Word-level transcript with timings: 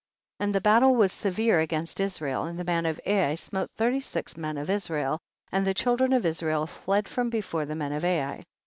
28. 0.39 0.43
And 0.47 0.55
the 0.55 0.61
battle 0.61 0.95
was 0.95 1.11
severe 1.13 1.59
against 1.59 1.99
Israel, 1.99 2.45
and 2.45 2.57
the 2.57 2.63
men 2.63 2.87
of 2.87 2.99
Ai 3.05 3.35
smote 3.35 3.69
thirty 3.77 3.99
six 3.99 4.35
men 4.35 4.57
of 4.57 4.67
Israel, 4.67 5.19
and 5.51 5.63
the 5.67 5.75
children 5.75 6.11
of 6.11 6.25
Israel 6.25 6.65
fled 6.65 7.07
from 7.07 7.29
before 7.29 7.65
the 7.67 7.75
men 7.75 7.91
of 7.91 8.03
Ai. 8.03 8.43